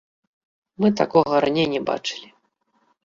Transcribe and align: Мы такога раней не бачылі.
Мы 0.83 0.87
такога 1.01 1.33
раней 1.45 1.67
не 1.75 1.81
бачылі. 1.91 2.27